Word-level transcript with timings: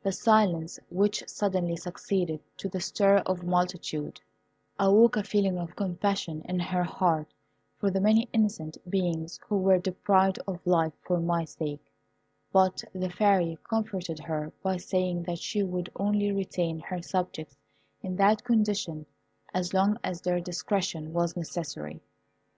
The 0.00 0.12
silence 0.12 0.78
which 0.90 1.24
suddenly 1.28 1.74
succeeded 1.74 2.38
to 2.58 2.68
the 2.68 2.78
stir 2.78 3.16
of 3.26 3.40
a 3.40 3.44
multitude, 3.46 4.20
awoke 4.78 5.16
a 5.16 5.24
feeling 5.24 5.58
of 5.58 5.74
compassion 5.74 6.40
in 6.44 6.60
her 6.60 6.84
heart 6.84 7.34
for 7.80 7.90
the 7.90 8.00
many 8.00 8.28
innocent 8.32 8.78
beings 8.88 9.40
who 9.48 9.58
were 9.58 9.80
deprived 9.80 10.38
of 10.46 10.64
life 10.64 10.92
for 11.00 11.18
my 11.18 11.44
sake; 11.44 11.84
but 12.52 12.84
the 12.92 13.10
Fairy 13.10 13.58
comforted 13.68 14.20
her 14.20 14.52
by 14.62 14.76
saying 14.76 15.24
that 15.24 15.40
she 15.40 15.64
would 15.64 15.90
only 15.96 16.30
retain 16.30 16.78
her 16.78 17.02
subjects 17.02 17.56
in 18.02 18.14
that 18.14 18.44
condition 18.44 19.04
as 19.52 19.74
long 19.74 19.98
as 20.04 20.20
their 20.20 20.38
discretion 20.38 21.12
was 21.12 21.36
necessary. 21.36 22.00